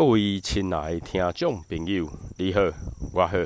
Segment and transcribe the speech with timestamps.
[0.00, 2.62] 各位亲爱的听众朋友，你好，
[3.12, 3.36] 我好，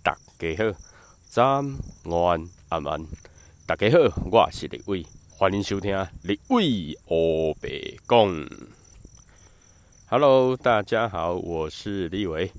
[0.00, 0.78] 大家好，
[1.26, 3.06] 早安、午安、晚安，
[3.66, 3.98] 大家好，
[4.30, 5.04] 我是李伟，
[5.36, 8.48] 欢迎收听李伟欧北讲。
[10.06, 12.52] Hello，大家好，我是李伟。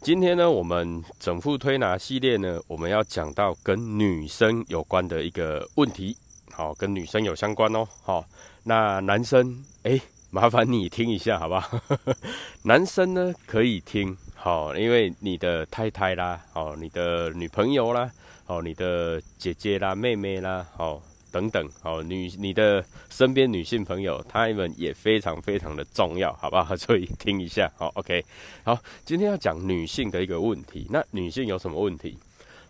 [0.00, 6.16] 今天呢，我们整副推拿系列呢，我们要讲到跟女生有关的一个问题，
[6.52, 8.24] 好，跟女生有相关哦，好，
[8.62, 10.00] 那男生，哎。
[10.30, 11.80] 麻烦你听一下，好不好？
[12.64, 18.10] 男生呢可以听，好，因为你的太太啦，哦，你的女朋友啦，
[18.46, 21.00] 哦，你的姐姐啦、妹妹啦，哦，
[21.32, 26.76] 等等，哦，女你的身边女性朋友，她们也非常非常的重要，好不好？
[26.76, 28.22] 所以听一下，好，OK，
[28.64, 32.18] 好，今天要讲女性的一个问题，那女性有什么问题？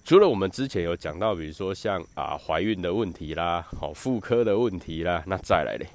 [0.09, 5.87] 除了我们之前有讲到，比如说像啊怀孕的问题啦，好妇科的问题啦，那再来嘞。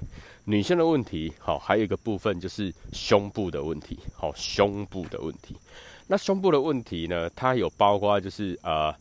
[0.44, 5.56] 女性的问题，好，还有一个部分就是胸部的问题，好，胸部的问题。
[6.06, 8.94] 那胸部的问题呢，它有包括就是呃，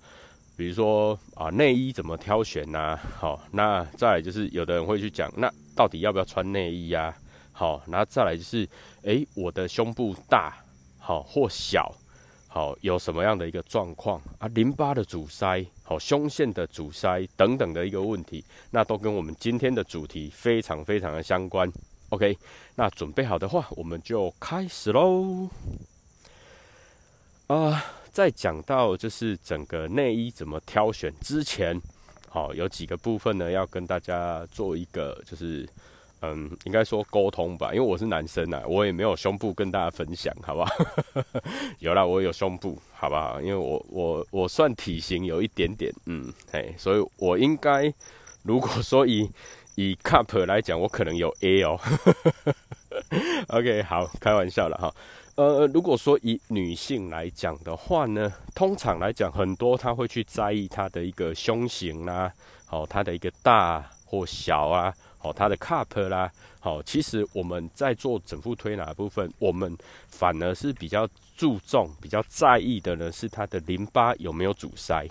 [0.57, 2.97] 比如说啊，内衣怎么挑选呐？
[3.19, 7.15] 好，那再来就是有的人会去讲，那到底要不要穿内衣呀？
[7.51, 8.67] 好，那再来就是，
[9.03, 10.55] 诶，我的胸部大
[10.97, 11.93] 好或小。
[12.53, 14.47] 好，有什么样的一个状况啊？
[14.49, 21.67] 淋巴的阻塞，好，胸腺的阻塞等等的一个问题，那都跟我们今天的主题非常非常的相关。
[22.09, 22.37] OK，
[22.75, 25.49] 那准备好的话，我们就开始喽。
[27.47, 31.81] 啊，在讲到就是整个内衣怎么挑选之前，
[32.29, 35.67] 好，有几个部分呢，要跟大家做一个就是。
[36.25, 40.71] 嗯，应该说沟通吧，因为我是男生啊，我也没有胸部跟大家分享，好不好？
[41.79, 43.41] 有啦，我有胸部，好不好？
[43.41, 47.93] 因为我我我算体型有一点点，嗯，嘿，所以我应该
[48.43, 49.29] 如果说以
[49.75, 51.77] 以 cup 来讲，我可能有 A 哦。
[53.49, 54.93] OK，好，开玩笑了哈。
[55.35, 62.31] 呃，如果说以女性来讲的话呢，通常来讲，很多她会去在意她的一个胸型啦，
[62.65, 64.93] 好，她的一个大或小啊。
[65.23, 66.29] 哦，它的 cup 啦，
[66.59, 69.75] 好，其实我们在做整副推拿的部分，我们
[70.09, 71.07] 反而是比较
[71.37, 75.07] 注重、比较在意的呢，是它的淋巴有没有阻塞，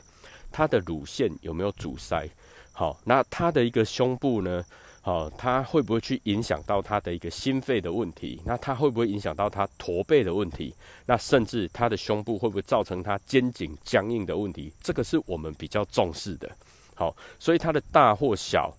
[0.52, 2.28] 它的乳腺有没有阻塞。
[2.72, 4.62] 好，那它的一个胸部呢，
[5.00, 8.38] 好，它会不会去影响到它的一个心肺的问题？
[8.44, 10.74] 那它会不会影响到它驼背的问题？
[11.06, 14.70] 那甚至它的胸部会不会造成它肩颈僵硬的问题？
[14.82, 16.50] 这个是我们比较重视的。
[16.94, 18.70] 好，所以它的大或小。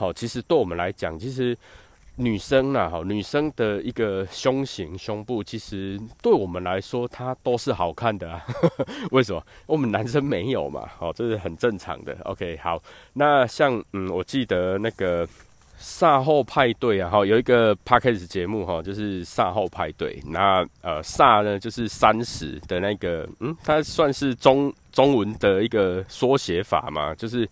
[0.00, 1.54] 好，其实对我们来讲，其实
[2.16, 8.42] 女生呐，哈，女生的一个胸型、胸部，其实对我们来说，它都是好看的啊。
[9.12, 9.44] 为什么？
[9.66, 10.88] 我们男生没有嘛？
[10.96, 12.16] 好，这是很正常的。
[12.24, 15.28] OK，好，那像嗯，我记得那个
[15.76, 20.18] 赛后派对啊，哈，有一个 p a c k a g e 节目哈，就是赛后派对。
[20.26, 27.46] 那呃，赛呢就是三十的那个，嗯，它算是中中文的一个缩写法嘛，就是。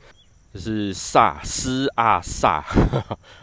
[0.53, 2.65] 就是萨斯阿萨，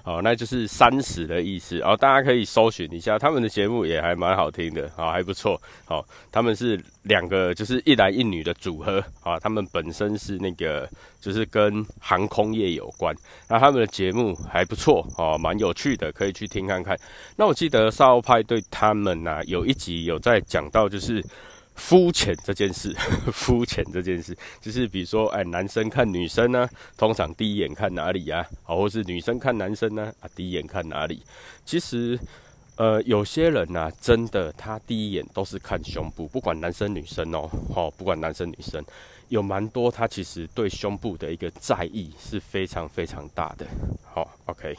[0.04, 1.80] 好， 那就是三十的意思。
[1.82, 5.62] 哦，大家可以搜寻一下他们的节目，也还蛮好听的，好，还不错。
[5.86, 9.04] 好，他们是两个，就是一男一女的组合。
[9.22, 10.90] 啊，他们本身是那个，
[11.22, 13.16] 就是跟航空业有关。
[13.48, 16.98] 那他们的节目还不错，哦，蛮有趣的，可以去听看看。
[17.36, 21.24] 那我记得沙鸥派对他们呐，有一集有在讲到，就是。
[21.76, 22.96] 肤浅这件事，
[23.32, 28.46] 肤浅这件事，就是比如说，哎，男生看女生呢，通常第一眼看哪里呀？
[28.64, 31.22] 好，或是女生看男生呢，啊，第一眼看哪里？
[31.66, 32.18] 其实，
[32.78, 38.84] 呃，有些人呐，真的，他第一眼都是看胸部，不管男生女生哦，好，不管男生女生，
[39.30, 43.68] 有蛮多他其实对胸部的一个在意是非常非常大的。
[44.04, 44.76] 好，OK。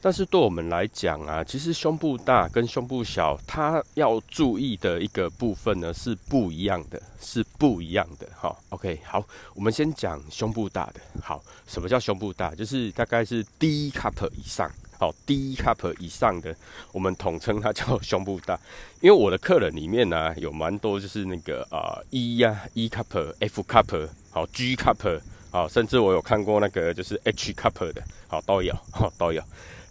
[0.00, 8.28] 但是对我们来讲啊，其实胸部大跟胸部小，它要注意的一个部分呢是不一样的，是不一样的。
[8.36, 11.00] 好，OK，好，我们先讲胸部大的。
[11.20, 12.54] 好，什么叫胸部大？
[12.54, 16.54] 就是大概是 D cup 以上，好，D cup 以上的，
[16.92, 18.58] 我们统称它叫胸部大。
[19.00, 29.42] 因为我的客人里面呢，有蛮多就是那个啊 E 呀 E cup、F cup、好 G cup，好，甚至我有看过那个就是 H cup 的，好都有，好都有。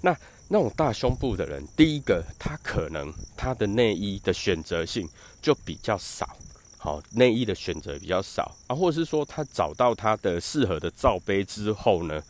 [0.01, 0.15] 那
[0.47, 5.09] 那种大胸部的人，第一个他可能他的内衣的选择性
[5.41, 6.37] 就比较少，
[6.77, 12.21] 好，内衣的选择比较少啊，或者是说他找到他的适合的罩杯之后呢，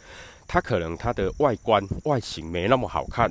[0.48, 3.30] 他可能他的外观外形没那么好看，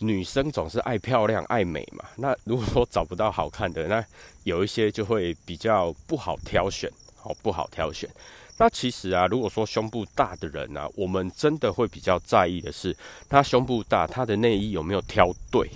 [0.00, 4.04] 女生总是爱漂亮爱美嘛，那如果说找不到好看的，那
[4.42, 8.10] 有一些就会比较不好挑选，好不好挑选。
[8.58, 12.94] 那其实啊，如果说胸部大的人啊，我们真的会比较在意的是，
[13.28, 15.70] 他胸部大，他的内衣有没有挑对？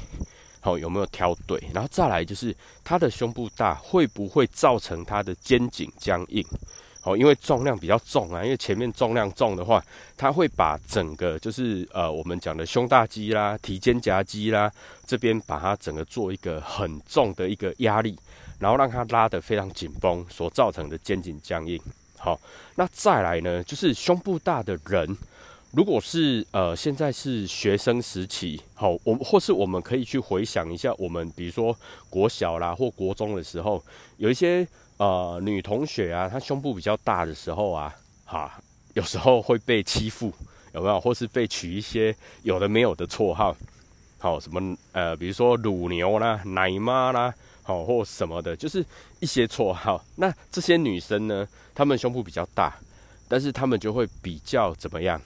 [0.60, 6.44] 好有没有挑对，然后再来就是他的胸部大会不会造成他的肩颈僵硬？
[7.00, 9.84] 好，因为重量比较重啊，因为前面重量重的话，
[10.16, 14.70] 它会把整个就是呃我们讲的胸大肌啦、提肩胛肌啦
[15.04, 18.16] 这边把它整个做一个很重的一个压力，
[18.60, 21.80] 然后让它拉得非常紧绷，所造成的肩颈僵硬。
[22.24, 22.40] 好，
[22.76, 25.16] 那再来呢，就是胸部大的人。
[25.72, 31.76] 如果是呃，现在是学生时期，好，我或是我们可以去回想一下，我们比如说
[32.08, 33.82] 国小啦或国中的时候，
[34.18, 34.64] 有一些
[34.98, 37.92] 呃女同学啊，她胸部比较大的时候啊，
[38.24, 38.52] 哈，
[38.94, 40.32] 有时候会被欺负，
[40.74, 41.00] 有没有？
[41.00, 42.14] 或是被取一些
[42.44, 43.56] 有的没有的绰号，
[44.18, 48.84] 好，什么呃，比如说乳牛啦、奶妈啦，好，或什么的，就是
[49.20, 50.04] 一些绰号。
[50.16, 52.74] 那这些女生呢，她们胸部比较大，
[53.28, 55.20] 但是她们就会比较怎么样？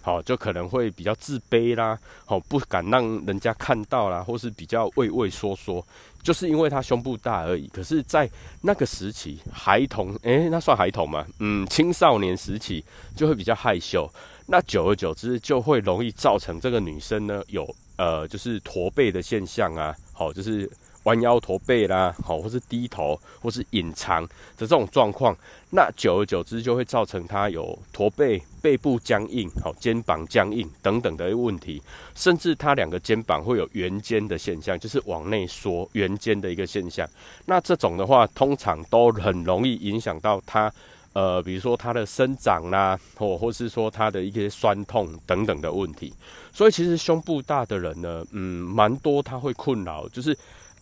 [0.00, 5.86] 好，就可能会比较自卑啦，好，不敢让人家看到啦，或是比较畏畏缩缩，
[6.22, 7.66] 就是因为她胸部大而已。
[7.68, 8.28] 可是，在
[8.60, 11.26] 那个时期，孩童，诶，那算孩童吗？
[11.38, 12.84] 嗯，青少年时期
[13.16, 14.10] 就会比较害羞，
[14.46, 17.66] 那久而久之就会容易造成这个女生呢有
[17.96, 20.70] 呃，就是驼背的现象啊，好，就是。
[21.04, 25.36] 弯腰驼背啦，好，或是低头，或是隐藏的这种状况，
[25.70, 31.82] 那久而久之就会造成他有驼背、背部僵硬、好肩膀僵硬等等的问题，
[32.14, 37.08] 甚至他两个肩膀会有圆肩的现象，就是往内缩圆肩的一个现象。
[37.46, 40.72] 那这种的话，通常都很容易影响到他，
[41.12, 46.14] 呃，比如说他的生长啦，或或是说他的一些酸痛等等的问题。
[46.50, 48.40] 所以其实胸部大的人呢，嗯，
[48.70, 50.34] 蛮多他会困扰，就是。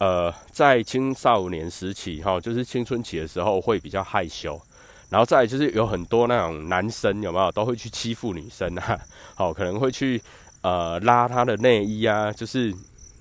[0.03, 4.61] 呃，在青少年时期，哈，就是青春期的时候会比较害羞，
[5.11, 8.99] 然后再就是有很多那种男生有没有都会去欺负女生啊？
[9.37, 10.21] 好，可能会去
[10.63, 12.75] 呃拉她的内衣啊，就是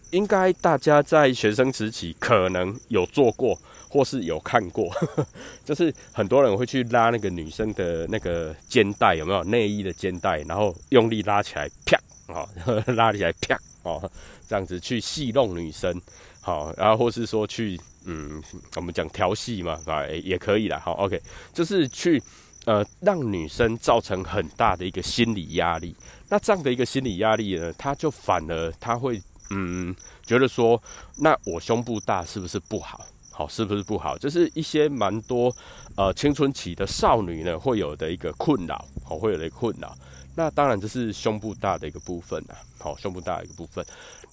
[0.10, 3.56] 应该大家在学生时期可能有做过
[3.88, 4.90] 或是有看过，
[5.64, 11.96] 就是很多人会去拉那个女生的那个肩带，有没有内衣的肩带，然后用力拉起来，啪，
[12.34, 12.50] 哦，
[12.96, 14.12] 拉起来，啪，哦，
[14.50, 16.02] 这样子去戏弄女生。
[16.42, 18.42] 好，然后或是说去，嗯，
[18.76, 20.80] 我们讲调戏嘛，啊，也可以啦。
[20.84, 21.22] 好，OK，
[21.54, 22.22] 就是去，
[22.66, 25.96] 呃，让女生造成很大的一个心理压力。
[26.28, 29.22] 那这样的一个心理压力呢，他就反而他会，
[29.52, 29.96] 嗯，
[30.26, 30.82] 觉得说，
[31.18, 33.06] 那我胸部大是不是不好？
[33.30, 34.18] 好，是不是不好？
[34.18, 35.56] 就是一些蛮多，
[35.96, 39.96] 呃，青春期的少女呢会有的一个困扰，好，会有的困扰。
[40.36, 43.86] 那当然这是胸部大的一个部分啊，好，胸部大的一个部分。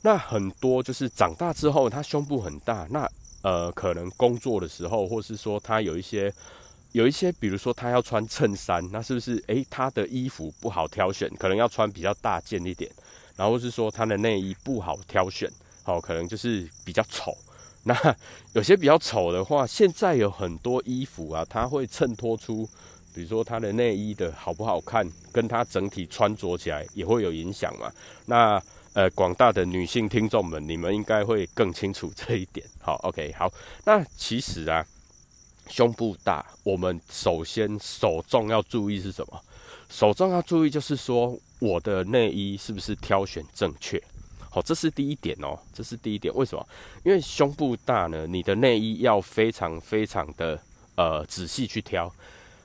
[0.08, 3.06] 那很多就是长大之后，他胸部很大，那
[3.42, 6.32] 呃，可能工作的时候，或是说他有一些
[6.92, 12.90] 有一些，比如说他要穿衬衫，那是不是诶，他的衣服不好挑选，可能要穿比较大件一点，
[13.36, 15.46] 然后是说他的内衣不好挑选，
[15.82, 17.36] 好，可能就是比较丑。
[17.82, 17.94] 那
[18.54, 22.66] 有些比较丑的话，现在有很多衣服啊，它会衬托出，
[23.14, 27.92] 比如说他的内衣的好不好看，跟他整体穿着起来也会有影响嘛。
[28.24, 28.58] 那
[28.94, 32.66] 呃，广大的女性听众们，你们应该会更清楚这一点。
[32.80, 33.52] 好，OK，好。
[33.84, 34.84] 那其实啊，
[35.68, 39.40] 胸部大，我们首先首重要注意是什么？
[39.88, 44.02] 首重要注意就是说，我的内衣是不是挑选正确？
[44.50, 46.34] 好，这是第一点哦，这是第一点。
[46.34, 46.68] 为什么？
[47.04, 50.60] 因为胸部大呢，你的内衣要非常非常的
[50.96, 52.12] 呃仔细去挑。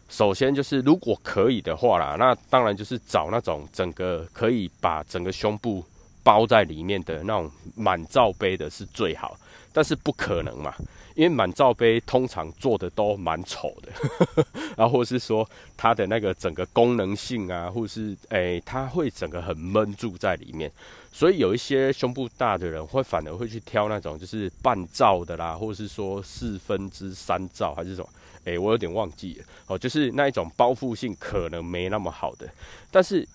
[0.10, 5.86] 首先就是，如果可以的话啦，那当然就是找那种整个可以把整个胸部。
[6.24, 9.38] 包在里面的那种满罩杯的是最好，
[9.72, 10.74] 但是不可能嘛，
[11.16, 13.92] 因为满罩杯通常做的都蛮丑的，
[14.78, 20.72] 然后是说它的那个整个功能性啊，或是诶，它会整个很闷住在里面，
[21.12, 28.10] 所以有一些胸部大的人会反而会去挑那种就是半罩的啦，或是说四分之三罩还是什么，
[28.46, 32.48] 诶，我有点忘记了哦，就是那一种包覆性可能没那么好的，
[32.90, 33.28] 但是。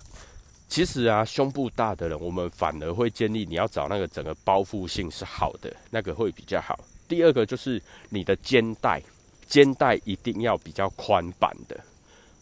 [0.69, 6.79] 其实啊，胸部大的人，我们反而会建议你要找那个整个包覆性是好的，那个会比较好。
[7.09, 9.03] 第二个就是你的肩带，
[9.47, 11.81] 肩带一定要比较宽版的，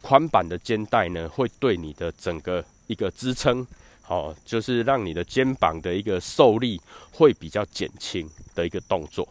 [0.03, 3.65] 宽版的肩带呢，会对你的整个一个支撑，
[4.09, 6.81] 哦，就是让你的肩膀的一个受力
[7.13, 9.27] 会比较减轻的一个动作。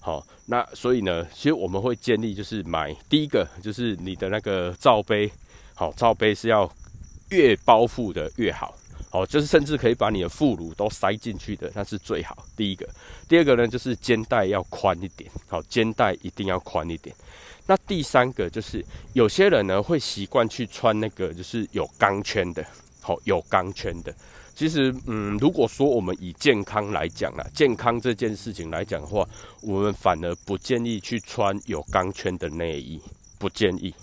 [0.00, 5.30] 好，那所以呢，其实我们会建议就是买第一个就是你的那个罩杯，
[5.74, 6.68] 好，罩杯是要。
[7.32, 8.74] 越包覆的越好，
[9.10, 12.46] 好，就是甚至可以把你的副乳都塞进去的，那是最好。
[12.54, 12.86] 第一个，
[13.26, 17.14] 第二个呢，就是肩带要宽一点，好，肩带一定要宽一点。
[17.66, 18.84] 那第三个就是
[19.14, 22.64] 有些人呢会习惯去穿那个就是有钢圈的，
[23.00, 24.14] 好，有钢圈的。
[24.54, 29.26] 其实，嗯，如果说我们以健康来讲啊，健康这件事情来讲的话，
[29.62, 33.00] 我们反而不建议去穿有钢圈的内衣，
[33.38, 33.94] 不建议。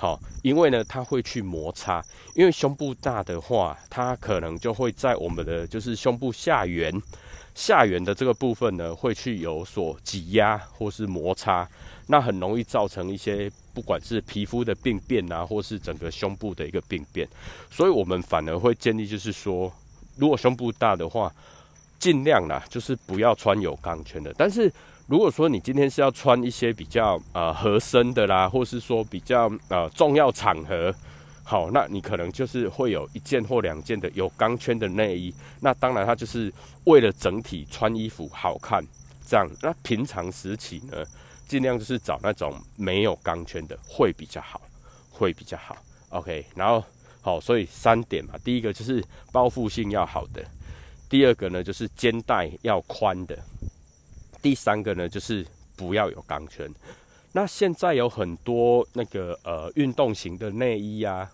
[0.00, 2.00] 好，因为呢，它会去摩擦，
[2.36, 6.92] 因为胸部大的话，它可能就会在我们的就是胸部下缘，
[7.52, 11.68] 下缘的这个部分呢，会去有所挤压或是摩擦，
[12.06, 17.28] 那很容易造成一些不管是皮肤的病变啊，或是整个胸部的一个病变，
[17.68, 19.72] 所以我们反而会建议就是说，
[20.14, 21.34] 如果胸部大的话，
[21.98, 24.72] 尽量啦，就是不要穿有钢圈的，但是。
[25.08, 30.94] 如果说你今天是要穿一些比较呃合身的啦，或是说比较呃重要场合，
[31.42, 35.34] 好，那你可能就是会有一件或两件的有钢圈的内衣。
[35.60, 36.52] 那当然，它就是
[36.84, 38.84] 为了整体穿衣服好看
[39.26, 39.48] 这样。
[39.62, 41.02] 那平常时期呢，
[41.46, 44.60] 尽量就是找那种没有钢圈的会比较好，
[45.10, 45.74] 会比较好。
[46.10, 46.84] OK，然后
[47.22, 50.44] 好，所以三点嘛，第一个就是包覆性要好的，
[51.08, 53.38] 第二个呢就是肩带要宽的。
[54.40, 55.44] 第三个呢，就是
[55.76, 56.68] 不要有钢圈。
[57.32, 61.30] 那现在有很多那个呃运动型的内衣啊，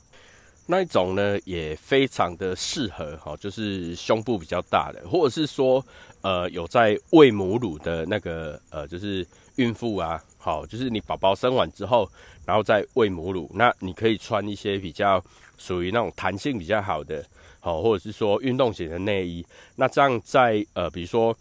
[0.66, 5.82] 那一种呢也非常的适合哈，就是胸部比较大的，或者是说
[6.20, 12.10] 呃有在喂母乳的那个呃就是孕妇啊，好，就是你宝宝生完之后，
[12.44, 15.22] 然后再喂母乳，那你可以穿一些比较
[15.56, 17.24] 属于那种弹性比较好的，
[17.60, 19.46] 好，或者是说运动型的内衣。
[19.76, 21.34] 那这样在呃比如说。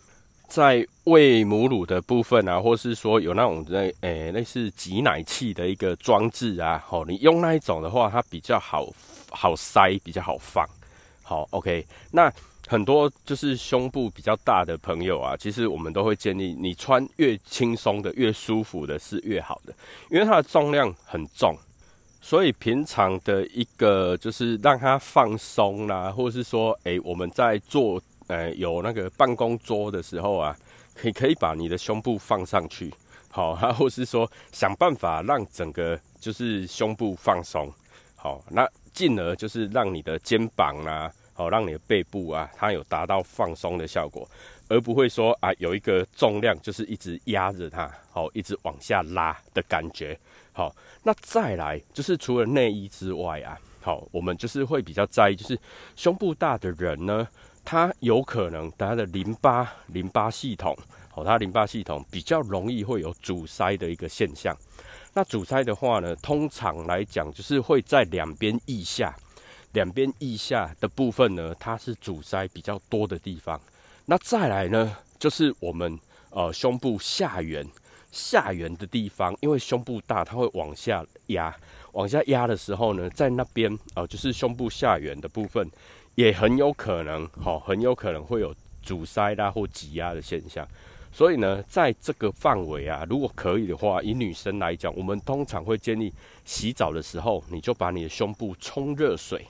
[0.54, 8.88] 在喂母乳的部分啊，或是说有那种那诶类似挤奶器的一个装置啊，好，你用那一种的话，它比较好
[9.32, 10.64] 好塞，比较好放。
[11.24, 12.32] 好，OK，那
[12.68, 19.74] 很多就是胸部比较大的朋友啊，其实我们都会建议你穿越轻松的、越舒服的是越好的，
[20.12, 21.58] 因为它的重量很重，
[22.22, 28.00] 所以平常的一个就是让它放松啦，或是说，诶，我们在做。
[28.28, 30.58] 呃，有那个办公桌的时候啊，
[30.96, 32.94] 可以可以把你的胸部放上去，
[33.30, 37.72] 好， 或是说想办法让整个就是胸部放松，
[38.16, 44.26] 好，那进而就是让你的肩膀啊，好，让你的背部啊，它有达到放松的效果，
[44.70, 50.18] 而不会说啊有一个重量就是一直压着它，好，一直往下拉的感觉，
[50.54, 55.60] 好，那再来就是除了内衣之外啊，好，我们就是会比较在意，就是
[55.96, 57.28] 胸部大的人呢。
[57.66, 60.78] 它有可能它的淋巴淋巴系统，
[61.16, 64.56] 哦，它淋巴系统比较容易会有阻塞的一个现象。
[65.14, 69.16] 那阻塞的话呢，通常来讲就是会在两边腋下，
[69.72, 73.60] 两边腋下的部分呢，它是阻塞比较多的地方。
[74.06, 75.98] 那再来呢，就是我们
[76.32, 77.66] 呃胸部下缘
[78.12, 81.56] 下缘的地方，因为胸部大，它会往下压，
[81.94, 85.70] 往下压的时候呢，在那边哦，就是胸部下缘的部分。
[86.16, 90.68] 也很有可能，哈，很有可能会有阻塞啦或挤压的现象。
[91.12, 96.12] 所以呢，在这个范围啊，如果可以的话，以女生来讲，我们通常会建议
[96.44, 99.46] 洗澡的时候，你就把你的胸部冲热水。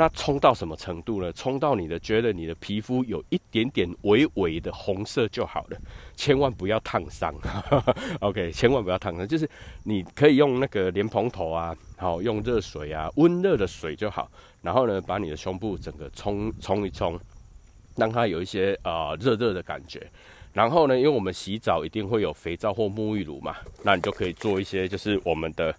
[0.00, 1.32] 那冲到什么程度呢？
[1.32, 5.76] 冲到你的觉得你的皮肤有一点点微微的红色就好了，
[6.14, 7.34] 千万不要烫伤。
[8.22, 9.50] OK，千万不要烫伤，就是
[9.82, 14.30] 你可以用那个莲蓬头啊，好用热水啊，温热的水就好。
[14.62, 17.18] 然后呢，把你的胸部整个冲冲一冲，
[17.96, 20.08] 让它有一些啊热热的感觉。
[20.52, 25.74] 然后呢，因为我们洗澡一定会有肥皂或沐浴乳嘛，那你就可以做一些就是我们的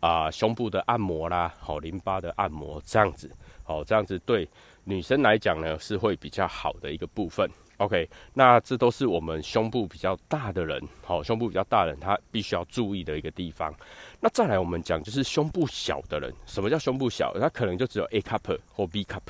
[0.00, 3.30] 啊胸部的按摩啦，好淋巴的按摩这样子。
[3.66, 4.48] 哦，这样子对
[4.84, 7.48] 女生来讲呢，是会比较好的一个部分。
[7.78, 13.74] OK，那这都是我们胸部比较大的人，好，胸部比较大的人他必须要注意的一个地方。
[14.20, 17.32] 那再来我们讲就是胸部小的人，什么叫胸部小？
[17.40, 19.22] 他可能就只有 A cup 或 B cup，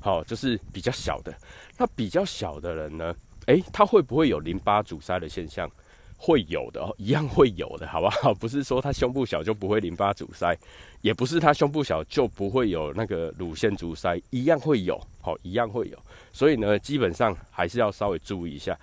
[0.00, 1.34] 好，就是比较小的。
[1.78, 3.14] 那比较小的人呢，
[3.46, 5.70] 诶，他会不会有淋巴阻塞的现象？
[6.20, 8.34] 会有的，一样会有的，好不好？
[8.34, 10.52] 不是说他胸部小就不会淋巴阻塞，
[11.00, 15.96] 也不是他胸部小就不会有那个乳腺阻塞，一样会有，好，一样会有。
[16.32, 18.76] 所以呢，基本上还是要稍微注意一下。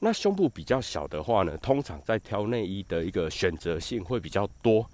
[0.00, 4.84] 那胸部比较小的话呢，通常在挑内衣的一个选择性会比较多。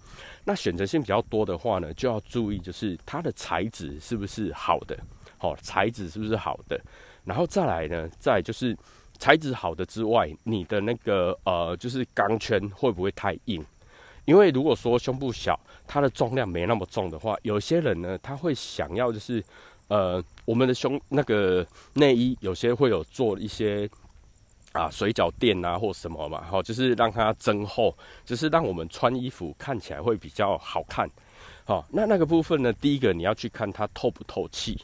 [0.44, 4.98] 那选择性比较多的话呢，就要注意就是它的材质是不是好的，
[5.38, 6.80] 好，材质是不是好的。
[7.24, 8.76] 然后再来呢，再就是。
[9.18, 13.64] 材质好的之外，你的那个呃，就是钢圈会不会太硬？
[14.24, 19.42] 因为如果说胸部小，它的重量没那么重的话，有些人呢，他会想要就是
[19.88, 23.88] 呃，我们的胸那个内衣有些会有做一些
[24.72, 27.94] 啊水饺垫啊或什么嘛，好，就是让它增厚，
[28.24, 31.08] 就是让我们穿衣服看起来会比较好看。
[31.66, 34.78] 好，那那个部分呢，第一个你要去看它透不透气。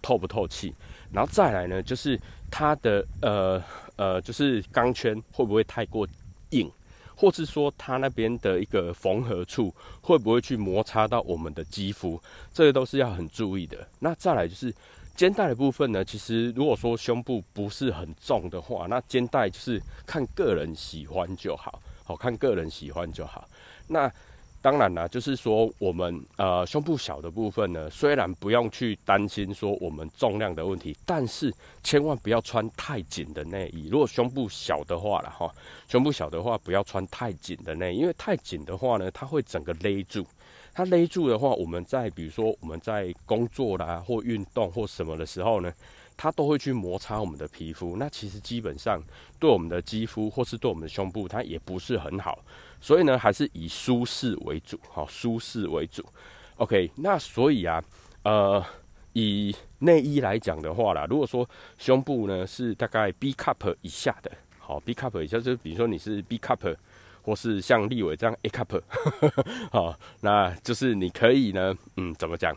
[0.00, 0.74] 透不透气，
[1.12, 2.18] 然后再来呢，就是
[2.50, 3.62] 它的呃
[3.96, 6.06] 呃，就是钢圈会不会太过
[6.50, 6.70] 硬，
[7.14, 12.20] 或是说它那边的一个缝合处会不会去摩擦到我们的肌肤，
[12.52, 13.86] 这个都是要很注意的。
[13.98, 14.74] 那再来就是
[15.14, 23.46] 肩带的部分呢，其实如果说胸部不是很重的话，那肩带就是看个人喜欢就好，好看个人喜欢就好。
[23.88, 24.10] 那
[24.62, 31.52] 当然啦，就是说我们呃胸部小的部分呢，虽然不用去担心说我们重量的问题，但是
[31.82, 33.88] 千万不要穿太紧的内衣。
[33.90, 35.52] 如果胸部小的话了哈，
[35.88, 40.24] 胸部小的话不要穿太紧的内衣，因为太紧的话呢，它会整个勒住。
[40.72, 45.70] 它勒住的话，我们在比如说我们在工作啦或运动或什么的时候呢，
[46.16, 47.96] 它都会去摩擦我们的皮肤。
[47.98, 49.02] 那其实基本上
[49.40, 52.38] 对我们的肌肤或是对我们的胸部，它也不是很好。
[52.82, 56.04] 所以呢，还是以舒适为主，好，舒适为主。
[56.56, 57.82] OK，那所以啊，
[58.24, 58.62] 呃，
[59.12, 61.48] 以内衣来讲的话啦，如果说
[61.78, 66.76] 胸部呢是大概 B cup 以下的，好，B cup 以下就比如说你是 B cup，
[67.22, 68.82] 或是像立伟这样 A cup，
[69.70, 72.52] 好，那就是你可以呢，嗯，怎么讲？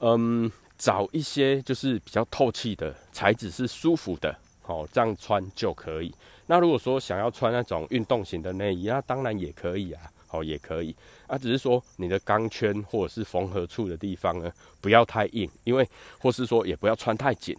[0.00, 6.14] 嗯，找一些就是比较透气的材质是舒服的，好，这样穿就可以。
[6.50, 14.50] 那如果说想要穿那种运动型的内衣，那当然也可以啊，好也可以啊，只是说你的钢圈或者是缝合处的地方呢，
[14.80, 15.86] 不要太硬，因为
[16.18, 17.54] 或是说也不要穿太紧，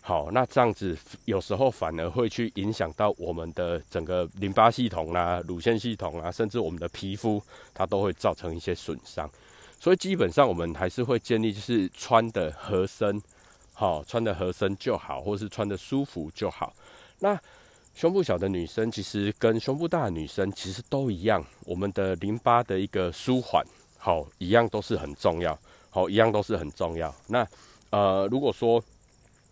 [0.00, 7.42] 好，那这样子有时候反而会去影响到我们的整个淋巴系统啦、乳腺系统啊，甚至我们的皮肤，
[7.74, 9.28] 它都会造成一些损伤。
[9.80, 13.20] 所以基本上我们还是会建议就是穿的合身，
[13.72, 16.72] 好，穿的合身就好，或是穿的舒服就好。
[17.18, 17.38] 那
[18.00, 23.62] 胸部小的女生其实跟胸部大的女生其实都一样，我们的淋巴的一个舒缓，
[23.98, 25.54] 好，一样都是很重要，
[25.90, 27.14] 好，一样都是很重要。
[27.26, 27.46] 那
[27.90, 28.82] 呃，如果说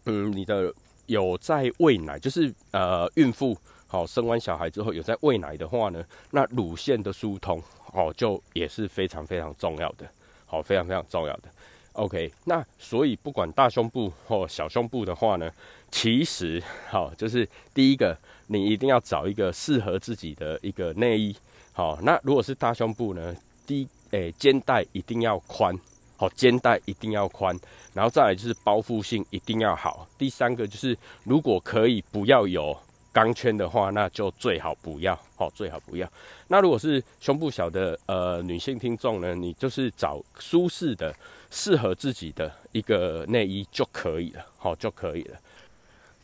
[0.07, 0.73] 嗯，你的
[1.05, 3.55] 有在喂奶，就是呃，孕妇
[3.87, 7.62] 好生完小孩之后有在喂奶的话呢，那乳腺的疏通，
[7.93, 10.08] 好，就也是非常非常重要的，
[10.47, 11.50] 好，非常非常重要的。
[11.99, 15.50] OK，那所以不管大胸部或小胸部的话呢，
[15.91, 18.17] 其实好，就是第一个。
[18.50, 21.37] 你一定要找一个适合自己的一个内衣，
[21.75, 25.78] 好，那如果是大胸部呢，第诶肩带一定要宽，
[26.17, 27.54] 好，肩带一定要宽，
[27.93, 32.75] 然后再来就是包覆性一定要好，第三个就是如果可以不要有
[33.19, 36.09] 钢圈的话，那就最好不要，哦，最好不要。
[36.47, 41.13] 那如果是胸部小的呃女性听众呢，你就是找舒适的、
[41.50, 45.37] 适合自己的一个内衣就可以了，好，就可以了。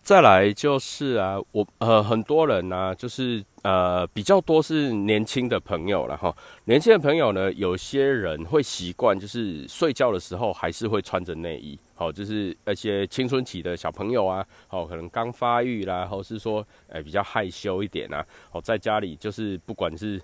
[0.04, 6.36] 再来就是啊，我呃很多人呢，就是呃比较多是年轻的朋友了哈。
[6.66, 20.20] 年轻的朋友呢，有些人会习惯就是睡觉的时候还是会穿着内衣，好，就是一些青春期的小朋友啊，好，可能刚发育啦，或是说诶比较害羞一点啊，好，在家里就是不管是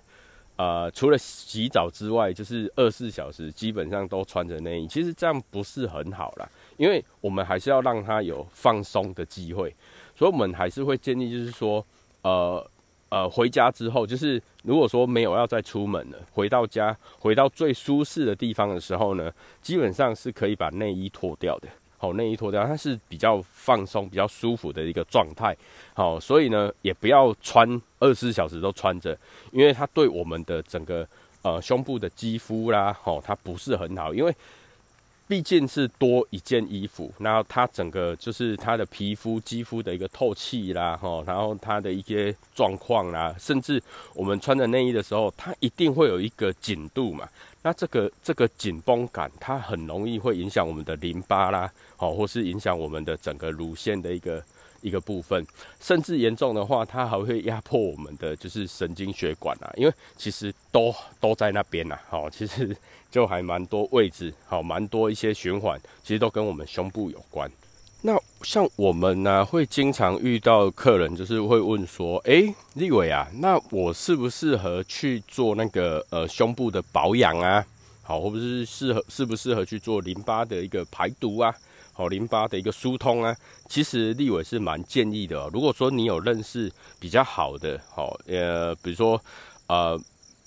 [0.57, 6.47] 呃除了洗澡之外，就是二十四小时基本上都穿着内衣，其实这样不是很好啦。
[6.81, 9.71] 因为我们还是要让他有放松的机会，
[10.15, 11.85] 所以我们还是会建议，就是说，
[12.23, 12.67] 呃
[13.09, 21.67] 呃，回家之后，就是如果说没有要再出门了，回到家，回到最舒适的地方的时候呢，基本上是可以把内衣脱掉的。
[21.99, 25.55] 好，内衣脱掉，它是比较放松、比较舒服的一个状态。
[25.93, 29.15] 好，所以呢，也不要穿二十四小时都穿着，
[29.51, 31.07] 因为它对我们的整个
[31.43, 34.35] 呃胸部的肌肤啦，好，它不是很好，因为。
[35.31, 43.81] 毕竟是多一件衣服，然后它整个就是它的皮肤、肌肤的一个透气啦，哈，然后它的一些状况啦，甚至
[44.13, 47.29] 我们穿着内衣的时候，它一定会有一个紧度嘛。
[47.61, 54.43] 那这个这个紧绷感，它很容易会影响我们的淋巴啦，好，或是影响我们的整个乳腺的一个
[54.81, 55.45] 一个部分，
[55.79, 62.75] 甚至严重的话，它还会压迫我们的就是神经血管啊，因为其实都都在那边呐，好，其实。
[63.11, 67.51] 就还蛮多位置，好，蛮多一些循环，其实都跟我们胸部有关。
[68.03, 72.41] 那像我们呢，会经常遇到客人，就是会问说：“哎，
[72.75, 77.61] 立伟啊，那我适不适合去做那个呃胸部的保养啊？
[78.01, 81.53] 好，或者是适合适不适合去做淋巴的一个排毒啊？
[82.01, 83.35] 好，淋巴的一个疏通啊？
[83.69, 85.47] 其实立伟是蛮建议的。
[85.53, 89.21] 如果说你有认识比较好的，好，呃，比如说
[89.67, 89.99] 呃。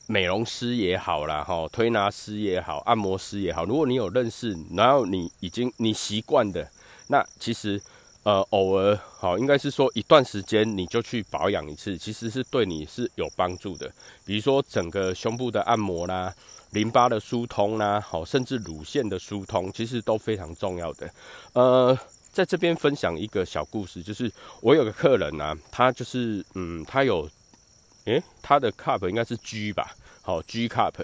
[0.07, 6.69] 美容师也好啦，哈，推拿师也好，按摩师也好，如果你有认识，然后你已经你习惯的，
[7.09, 7.81] 那其实
[8.23, 13.91] 呃偶尔好，应该是说一段时间你就去保养一次，其实是对你是有帮助的。
[14.27, 16.31] 比如说整个胸部的按摩啦，
[16.75, 21.09] 淋巴的疏通啦，好，甚至乳腺的疏通，其实都非常重要的。
[21.53, 21.97] 呃，
[22.33, 27.31] 在这边分享一个小故事，就是我有个客人啊，他就是嗯，他有，
[28.07, 30.95] 诶，他的 cup 应该是 G 吧，好 G cup，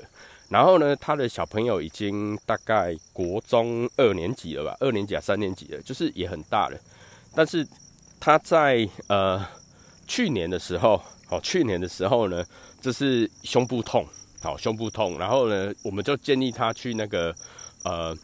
[0.49, 6.77] 然后呢，他的小朋友已经大概国中二年级了吧，二年级啊三年级了，就是也很大了，
[7.33, 7.65] 但是
[8.19, 9.47] 他在呃
[10.09, 12.45] 去年的时候，哦，去年的时候呢，
[12.81, 14.05] 就是胸部痛，
[14.41, 17.35] 好胸部痛，然后呢，我们就建议他去那个
[17.85, 18.17] 呃。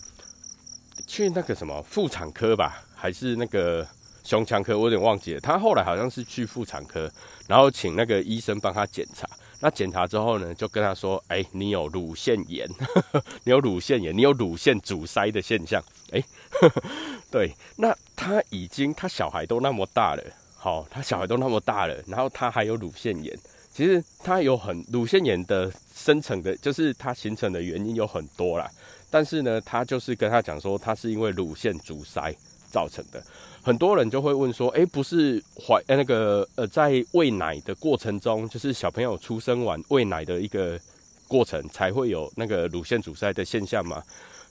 [1.06, 3.86] 去那个什么妇产科吧，还是那个
[4.24, 5.40] 胸腔科，我有点忘记了。
[5.40, 7.08] 他后来好像是去妇产科，
[7.46, 9.28] 然后请那个医生帮他检查。
[9.60, 12.66] 那检查之后呢，就跟他说：“哎，你有乳腺炎，
[13.44, 15.80] 你有乳腺炎，你有乳腺阻塞的现象。”
[16.12, 16.24] 哎，
[17.30, 20.22] 对，那他已经他小孩都那么大了，
[20.56, 23.38] 好，他小孩都那么大了，然后他还有乳腺炎。
[23.76, 28.66] 其实他有很乳腺炎的生成的，就是它形成的原因有很多啦。
[29.10, 32.34] 但是呢，他就是跟他讲说，他是因为乳腺阻塞
[32.72, 33.22] 造成的。
[33.62, 40.80] 很多人就会问说，哎，不是怀呃那个呃在喂奶的过程中，就是小朋友出生完喂奶的一个
[41.28, 44.02] 过程才会有那个乳腺阻塞的现象吗？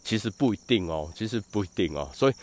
[0.04, 2.08] 其实不一定哦，其实不一定哦。
[2.14, 2.34] 所以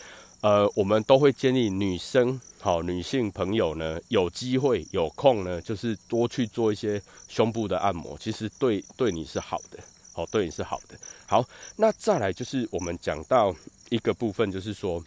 [0.41, 9.77] 呃，我们都会建议女生好女性朋友呢，有机会有空呢，就是多去做一些胸部的按摩，其实对对你是好的。
[10.13, 10.97] 好，对你是好的。
[11.25, 11.45] 好，
[11.75, 13.53] 那再来就是我们讲到
[13.89, 15.03] 一个部分，就是说，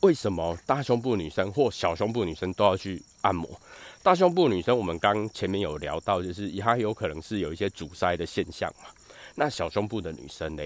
[0.00, 3.48] 为什么大胸部女生或小胸部女生都要去按摩？
[4.02, 8.90] 大胸部女生，我们刚前面有聊到，就是她有可能是有一些阻塞的现象嘛。
[9.36, 10.62] 那小胸部的女生呢？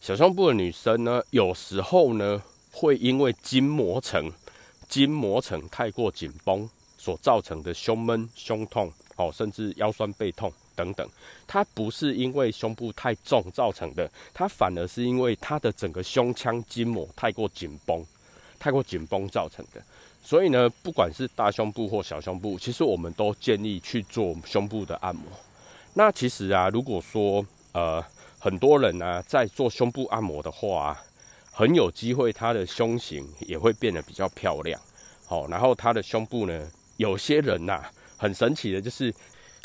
[0.00, 4.32] 小胸部的女生呢，有时候呢，会因为筋膜层、
[4.88, 10.52] 筋膜层太过紧绷所造成的胸闷、胸痛，哦，甚至腰酸背痛。
[10.76, 11.08] 等等，
[11.46, 18.04] 它不是因为胸部太重造成的，它反而是因为它的整个胸腔筋膜太过紧绷，
[18.58, 19.82] 太过紧绷造成的。
[20.22, 25.24] 所以呢，不管是大胸部或小胸部，其实我们都建议去做胸部的按摩。
[25.94, 28.04] 那其实啊，如果说呃
[28.38, 30.94] 很多人呢在做胸部按摩的话，
[31.56, 34.78] 很有机会他的胸型也会变得比较漂亮。
[35.24, 37.82] 好，然后他的胸部呢，有些人呐
[38.18, 39.12] 很神奇的就是。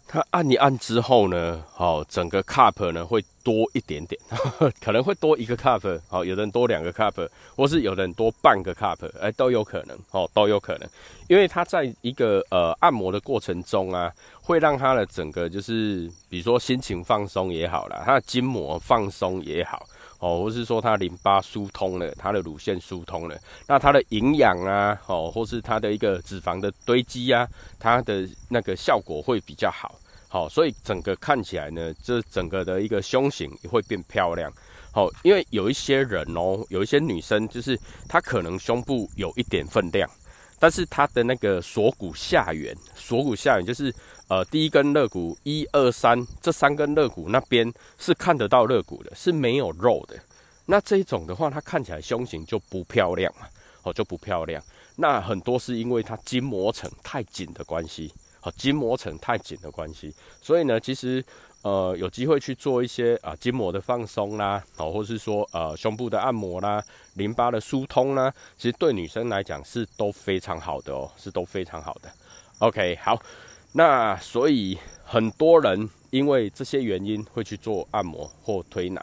[0.08, 4.20] 它按一按之后呢，好，整个 cup 呢会多一点点，
[4.84, 10.90] 可能会多一个 cup，好，有的人多两个 cup，或是有的人多半个 cup，哎，都有可能，哦，都有可能，
[11.30, 19.88] 因为它在一个呃按摩的过程中啊，会让它的整个就是，比如说心情放松也好啦，它的筋膜放松也好。
[20.22, 23.36] 哦，或是说它淋巴疏通了，它的乳腺疏通了，
[23.68, 27.48] 那它的营养啊，哦，或是它的一个脂肪的堆积啊，
[27.80, 29.96] 它的那个效果会比较好，
[30.28, 34.54] 好，所以整个看起来呢，这整个的一个胸型也会变漂亮，
[34.92, 37.76] 好，因为有一些人哦，有一些女生就是
[38.08, 40.08] 她可能胸部有一点分量，
[40.60, 43.92] 但是她的那个锁骨下缘，锁骨下缘就是。
[44.32, 50.18] 呃，第一根肋骨，一二三，这三根肋骨那边是看得到肋骨的，是没有肉的。
[50.68, 53.46] 那这一种的话，它看起来胸型就不漂亮嘛，
[53.84, 54.64] 哦，就不漂亮。
[54.96, 58.10] 那很多是因为它筋膜层太紧的关系，
[58.44, 60.16] 哦，筋膜层太紧的关系。
[60.42, 61.22] 所以呢，其实
[61.64, 66.82] 呃，有机会去做一些啊筋膜的放松啦，哦，或是说呃胸部的按摩啦，
[67.16, 72.10] 淋巴的疏通啦，其实对女生来讲是都非常好的哦，是都非常好的。
[72.60, 73.22] OK，好。
[73.74, 79.02] 那所以很多人因为这些原因会去做按摩或推拿，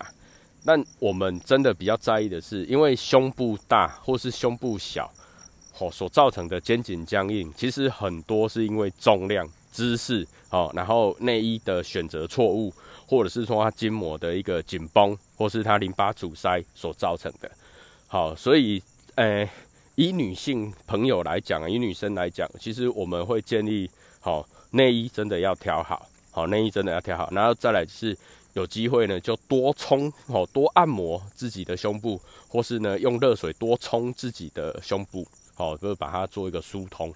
[0.64, 5.10] 但我们真的比较在意的是，因为胸部大或是胸部小，
[5.78, 12.70] 哦所造成的肩颈僵硬，其实很多是因为重量、姿势哦，然后内衣的选择错误，
[13.06, 17.50] 或者是说它筋膜的一个紧绷，或是它淋巴阻塞所造成的。
[18.06, 18.82] 好，所以
[19.14, 19.48] 诶，
[19.94, 23.88] 以女性朋友来讲，以女生来讲，其实我们会建议
[24.20, 24.46] 好。
[24.70, 28.14] 内衣真的要挑好，好内衣真的要挑好，然后再来就是
[28.52, 37.10] 有机会呢，就多冲哦，多按摩自己的胸部，或是呢用热水多冲自己的胸部，好，就是把它做一个疏通，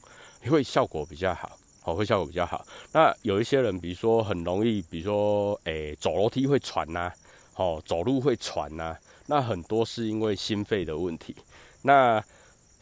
[0.48, 2.66] 会效果比较好，好会效果比较好。
[2.90, 7.12] 那有一些人，比如说很容易，比如说诶走楼梯会喘呐，
[7.56, 11.36] 哦走路会喘呐，那很多是因为心肺的问题，
[11.82, 12.24] 那。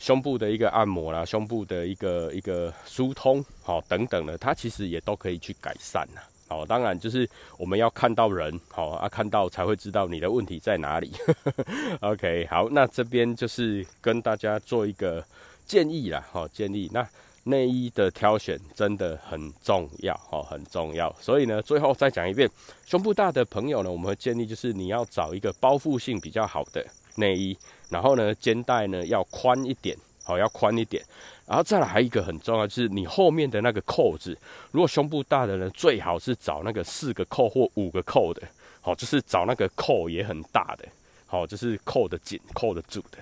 [0.00, 6.22] 胸部的一个按摩啦，胸部的一个一个疏通，好等等的，它其实也都可以去改善呐。
[6.48, 11.12] 好，当然就是我们要看到人，好啊，看到才会知道你的问题在哪里。
[12.00, 15.22] OK，好，那这边就是跟大家做一个
[15.66, 16.90] 建议啦，好建议。
[16.92, 17.06] 那
[17.44, 21.14] 内衣的挑选真的很重要，哦，很重要。
[21.20, 22.48] 所以呢，最后再讲一遍，
[22.84, 26.84] 胸部大的朋友呢，我们会建议就是你要找一个包覆性比较好的
[27.16, 27.56] 内衣。
[27.88, 31.02] 然后呢，肩带呢要宽一点，好要宽一点。
[31.46, 34.38] 然后再来还一个很重要，就是你后面的那个扣子，
[34.70, 38.42] 如果胸部大的人，最好是找那个四个扣或五个扣的，
[38.80, 40.86] 好，就是找那个扣也很大的，
[41.26, 43.18] 好，就是扣的紧、扣得住的，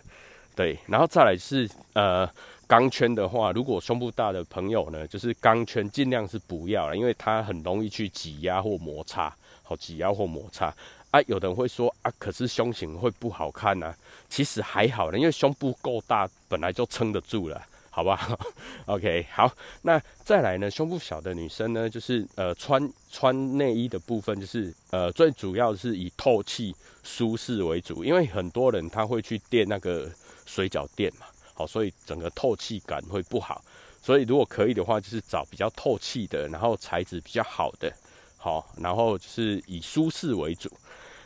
[0.54, 0.78] 对。
[0.86, 2.28] 然后再来是呃
[2.68, 10.72] 钢圈的话，如果胸部大的朋友呢，就是钢圈尽量是不要了，因为它很容易去挤压或摩擦，好挤压或摩擦。
[11.10, 13.94] 啊，有的人会说啊，可是胸型会不好看呢？
[14.28, 17.60] 其实还好的，因为胸部够大，本来就撑得住了。
[17.90, 18.38] 好不好？
[18.86, 19.50] OK，好，
[19.82, 20.70] 那再来呢？
[20.70, 30.08] 胸部小的女生呢，就是呃穿穿内衣的部分，就是呃最主要是以透气舒适为主，因为很多人他会去垫那个
[30.46, 31.26] 水饺垫嘛，
[31.58, 33.60] 好，所以整个透气感会不好。
[34.00, 37.92] 所以如果可以的话，就是找比较透气的，然后材质比较好的，
[38.36, 40.70] 好，然后就是以舒适为主。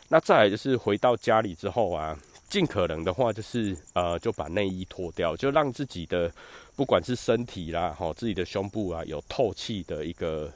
[0.07, 2.17] 那再来就是回到家里之后啊。
[2.49, 6.31] 尽可能的话，就是呃，就把内衣脱掉，就让自己的
[6.75, 10.53] 不管是身体啦，好，自己的胸部啊，有透气的一个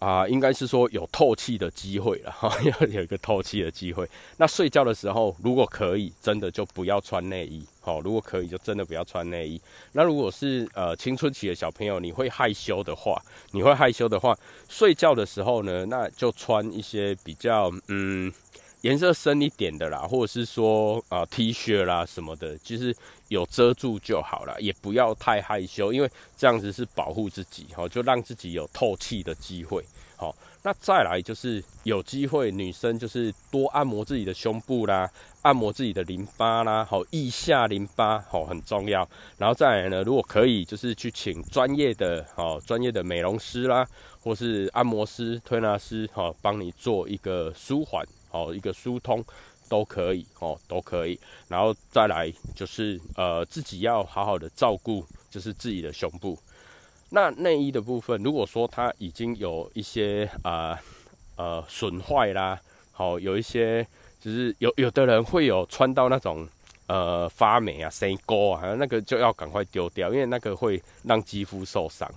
[0.00, 4.08] 啊，应该是说有透气的机会了哈，要 有一个透气的机会。
[4.38, 9.60] 那睡觉的时候，如果可以，真的就不要穿内衣，好，如果可以，就真的不要穿内衣。
[9.92, 14.34] 那如果是呃青春期的小朋友，你会害羞的话，你会害羞的话，
[14.70, 18.32] 睡觉的时候呢，那就穿一些比较嗯。
[18.82, 22.96] 颜色深一点的啦，或者是说啊 T 恤啦什么的，其实
[23.28, 29.84] 有遮住就好了，也不要太害羞，因为这样子是保护自己，好，就让自己有透气的机会，
[30.16, 30.34] 好。
[30.62, 39.08] 那再来就是有机会，女生就是多按摩自己的胸部啦，按摩自己的淋巴啦，好，腋下淋巴，好，很重要。
[39.38, 43.88] 然后再来呢，如果可以，就是去请专业的，好，专业的美容师啦，
[44.22, 48.06] 或是按摩师、推拿师，好，帮你做一个舒缓。
[48.30, 49.24] 哦，一个疏通
[49.68, 51.18] 都可以哦，都可以。
[51.48, 56.38] 然后再来就是呃，自己要好好的照顾，就是自己的胸部。
[57.10, 60.78] 那内衣的部分，如果说它已经有一些啊
[61.36, 62.60] 呃损坏啦，
[62.92, 63.84] 好有一些
[64.20, 66.48] 就是有有的人会有穿到那种
[66.86, 72.08] 呃发霉啊、生沟啊，那个就要赶快丢掉，因为那个会让肌肤受伤。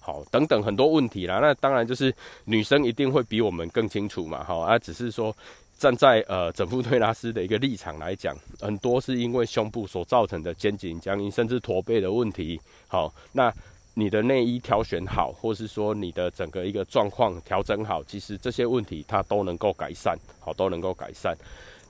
[0.00, 1.38] 好，等等很多问题啦。
[1.40, 4.42] 那当然就是女生一定会比我们更清楚嘛。
[4.44, 5.34] 好啊，只是说。
[5.82, 12.60] 站在呃整副推拿师的一个立场来讲，很多是因为胸部所造成的肩颈僵硬，甚至驼背的问题。
[12.86, 13.52] 好，那
[13.94, 21.36] 你的内衣挑选好，或是说你的整个一个状况调整好，其实这些问题它都能够改善，好都能够改善。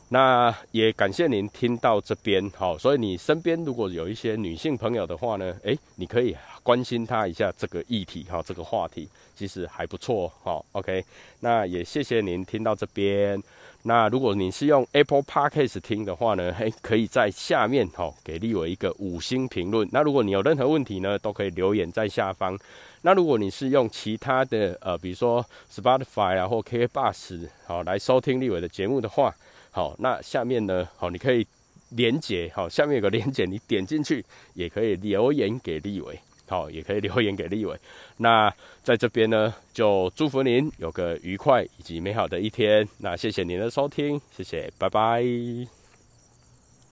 [0.08, 11.04] 那也感谢您听到这边，好，所以你身边如果有一些女性朋友的话呢，诶，你可以关心她一下这个议题，哈，这个话题其实还不错，好，OK。
[11.40, 13.42] 那也谢谢您听到这边。
[13.84, 19.88] 那如果你是用 Apple Podcast 听的话呢，嘿， 可以在下面哈给立伟一个五星评论。
[19.90, 22.56] 那如果你有任何问题呢，都可以留言在下方。
[23.02, 29.34] 那如果你是用其他的呃，比如说 Spotify 啊或 k Bus 好来收听立伟的节目的话，
[29.72, 31.44] 好，那下面呢，好，你可以
[31.90, 36.16] 连接，好，下面有个连接，你点进去也可以留言给立伟。
[36.52, 37.74] 好，也可以留言给立伟。
[38.18, 42.86] 那在这边呢，就祝福您有个愉快以及美好的一天。
[42.98, 45.81] 那谢谢您的收听，谢谢，拜拜。